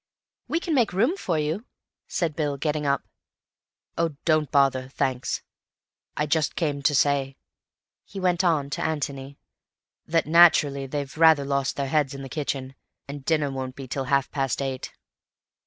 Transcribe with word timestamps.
"We 0.47 0.59
can 0.59 0.73
make 0.73 0.93
room 0.93 1.15
for 1.15 1.37
you," 1.37 1.67
said 2.07 2.35
Bill, 2.35 2.57
getting 2.57 2.87
up. 2.87 3.03
"Oh, 3.99 4.15
don't 4.25 4.49
bother, 4.51 4.89
thanks. 4.89 5.43
I 6.17 6.25
just 6.25 6.55
came 6.55 6.81
to 6.81 6.95
say," 6.95 7.37
he 8.03 8.19
went 8.19 8.43
on 8.43 8.71
to 8.71 8.83
Antony, 8.83 9.37
"that 10.07 10.25
naturally 10.25 10.87
they've 10.87 11.15
rather 11.15 11.45
lost 11.45 11.75
their 11.75 11.85
heads 11.89 12.15
in 12.15 12.23
the 12.23 12.29
kitchen, 12.29 12.73
and 13.07 13.23
dinner 13.23 13.51
won't 13.51 13.75
be 13.75 13.87
till 13.87 14.05
half 14.05 14.31
past 14.31 14.59
eight. 14.59 14.91